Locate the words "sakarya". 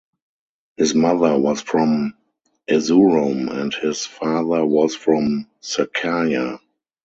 5.61-6.59